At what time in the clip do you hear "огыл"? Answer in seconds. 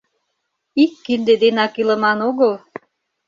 2.29-2.53